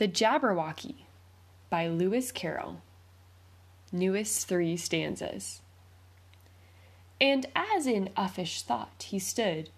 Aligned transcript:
The 0.00 0.08
Jabberwocky 0.08 0.94
by 1.68 1.86
Lewis 1.86 2.32
Carroll. 2.32 2.80
Newest 3.92 4.48
three 4.48 4.74
stanzas. 4.78 5.60
And 7.20 7.44
as 7.54 7.86
in 7.86 8.08
uffish 8.16 8.62
thought 8.62 9.08
he 9.10 9.18
stood, 9.18 9.68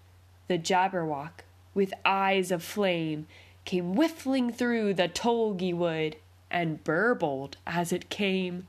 the 0.47 0.57
Jabberwock, 0.57 1.43
with 1.73 1.93
eyes 2.05 2.51
of 2.51 2.63
flame, 2.63 3.27
came 3.65 3.95
whiffling 3.95 4.49
through 4.49 4.93
the 4.93 5.09
tulgey 5.09 5.73
wood, 5.75 6.15
and 6.49 6.81
burbled 6.85 7.57
as 7.67 7.91
it 7.91 8.09
came. 8.09 8.65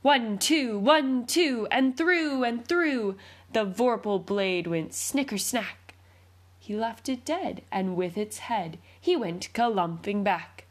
One, 0.00 0.38
two, 0.38 0.78
one, 0.78 1.26
two, 1.26 1.68
and 1.70 1.94
through 1.98 2.44
and 2.44 2.66
through 2.66 3.18
the 3.52 3.66
vorpal 3.66 4.24
blade 4.24 4.66
went 4.66 4.94
snicker 4.94 5.36
snack. 5.36 5.94
He 6.58 6.74
left 6.74 7.10
it 7.10 7.26
dead, 7.26 7.60
and 7.70 7.94
with 7.94 8.16
its 8.16 8.38
head 8.38 8.78
he 8.98 9.16
went 9.16 9.52
galumphing 9.52 10.24
back. 10.24 10.61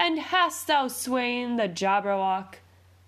And 0.00 0.20
hast 0.20 0.68
thou 0.68 0.86
swain 0.86 1.56
the 1.56 1.68
Jabberwock? 1.68 2.60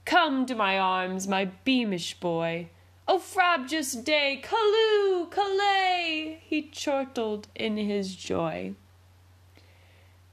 Come 0.05 0.45
to 0.47 0.57
my 0.57 0.77
arms, 0.77 1.29
my 1.29 1.45
beamish 1.45 2.19
boy. 2.19 2.69
O 3.07 3.21
frabjous 3.21 3.93
day, 3.93 4.43
callooh, 4.43 5.31
callay! 5.31 6.41
He 6.45 6.63
chortled 6.63 7.47
in 7.55 7.77
his 7.77 8.17
joy. 8.17 8.75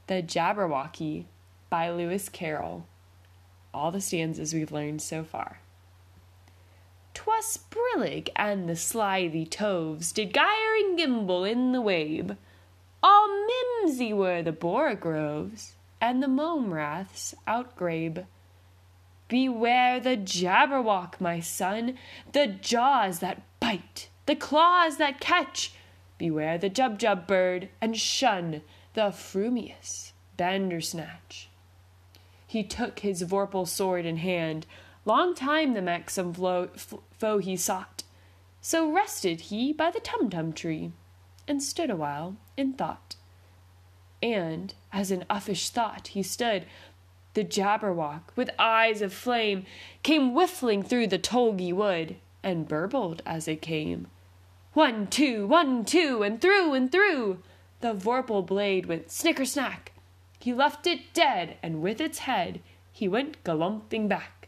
The 0.08 0.24
Jabberwocky 0.24 1.26
by 1.70 1.92
Lewis 1.92 2.28
Carroll. 2.28 2.88
All 3.72 3.92
the 3.92 4.02
stanzas 4.02 4.56
we've 4.56 4.72
learned 4.72 5.04
so 5.04 5.24
far. 5.24 5.60
'Twas 7.14 7.60
brillig 7.70 8.30
and 8.36 8.68
the 8.68 8.76
slithy 8.76 9.46
toves 9.46 10.12
did 10.12 10.34
gyre 10.34 10.76
and 10.80 10.98
gimble 10.98 11.44
in 11.44 11.72
the 11.72 11.82
wabe. 11.82 12.36
All 13.04 13.46
mimsy 13.46 14.12
were 14.12 14.42
the 14.42 14.52
borogoves 14.52 15.77
and 16.00 16.22
the 16.22 16.28
mome 16.28 16.74
raths 16.74 17.34
outgrabe. 17.48 18.26
Beware 19.28 20.00
the 20.00 20.16
Jabberwock, 20.16 21.20
my 21.20 21.40
son, 21.40 21.98
the 22.32 22.48
jaws 22.48 23.20
that 23.20 23.42
bite, 23.60 24.10
the 24.26 24.36
claws 24.36 24.98
that 24.98 25.20
catch. 25.20 25.74
Beware 26.18 26.58
the 26.58 26.70
Jubjub 26.70 27.28
bird, 27.28 27.70
and 27.82 27.98
shun 27.98 28.62
the 28.94 29.12
frumious 29.12 30.14
Bandersnatch. 30.38 31.50
He 32.46 32.64
took 32.64 33.00
his 33.00 33.24
vorpal 33.24 33.68
sword 33.68 34.06
in 34.06 34.18
hand, 34.18 34.66
long 35.04 35.36
time 35.36 35.74
the 35.74 35.82
manxome 35.82 36.70
foe 37.12 37.38
he 37.40 37.58
sought. 37.58 38.04
So 38.62 38.92
rested 38.92 39.42
he 39.42 39.74
by 39.74 39.92
the 39.92 40.00
Tumtum 40.00 40.56
tree, 40.56 40.94
and 41.48 41.62
stood 41.62 41.90
awhile 41.90 42.38
in 42.56 42.74
thought 42.74 43.17
and, 44.22 44.74
as 44.92 45.12
in 45.12 45.26
uffish 45.30 45.70
thought 45.70 46.10
he 46.10 46.24
stood, 46.24 46.66
the 47.34 47.44
Jabberwock, 47.44 48.22
with 48.36 48.50
eyes 48.58 49.02
of 49.02 49.14
flame, 49.14 49.66
came 50.02 50.32
whiffling 50.32 50.82
through 50.82 51.08
the 51.08 51.20
tulgey 51.20 51.72
wood, 51.72 52.16
and 52.42 52.68
burbled 52.68 53.22
as 53.26 53.48
it 53.48 53.62
came. 53.62 54.08
One, 54.74 55.08
two, 55.08 55.46
one, 55.48 55.86
two, 55.86 56.24
and 56.24 56.42
through 56.42 56.74
and 56.74 56.92
through 56.92 57.40
the 57.82 57.94
vorpal 57.94 58.46
blade 58.46 58.88
went 58.88 59.12
snicker 59.12 59.46
snack. 59.46 59.92
He 60.40 60.54
left 60.54 60.88
it 60.88 61.14
dead, 61.14 61.58
and 61.62 61.82
with 61.82 62.02
its 62.02 62.20
head 62.20 62.62
he 62.92 63.08
went 63.08 63.44
galumphing 63.44 64.08
back. 64.08 64.48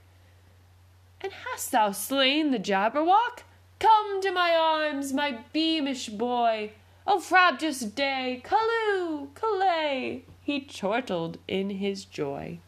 And 1.21 1.31
hast 1.31 1.71
thou 1.71 1.91
slain 1.91 2.51
the 2.51 2.59
Jabberwock? 2.59 3.43
Come 3.79 4.21
to 4.21 4.31
my 4.31 4.55
arms, 4.55 5.13
my 5.13 5.39
beamish 5.53 6.09
boy. 6.09 6.71
Oh, 7.11 7.15
o 7.15 7.19
frabjous 7.19 7.79
day, 7.95 8.39
callooh, 8.43 9.29
callay! 9.33 10.25
He 10.41 10.61
chortled 10.61 11.39
in 11.47 11.71
his 11.71 12.05
joy. 12.05 12.59